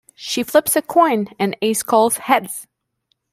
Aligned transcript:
She 0.15 0.41
flips 0.41 0.75
a 0.75 0.81
coin, 0.81 1.27
and 1.37 1.55
Ace 1.61 1.83
calls 1.83 2.17
"heads". 2.17 2.65